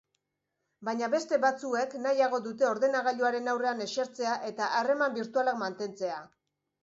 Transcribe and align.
Baina 0.87 1.07
beste 1.15 1.37
batzuek 1.41 1.91
nahiago 2.05 2.39
dute 2.47 2.67
ordenagailuaren 2.69 3.51
aurrean 3.53 3.85
esertzea 3.87 4.33
eta 4.53 4.71
harreman 4.79 5.15
birtualak 5.19 5.61
mantentzea. 5.65 6.17